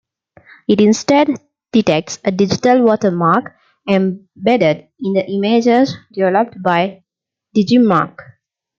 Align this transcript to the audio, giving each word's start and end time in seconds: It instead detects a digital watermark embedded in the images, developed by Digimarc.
It 0.67 0.81
instead 0.81 1.29
detects 1.71 2.17
a 2.25 2.31
digital 2.31 2.81
watermark 2.81 3.53
embedded 3.87 4.87
in 4.99 5.13
the 5.13 5.23
images, 5.29 5.93
developed 6.11 6.59
by 6.63 7.03
Digimarc. 7.55 8.17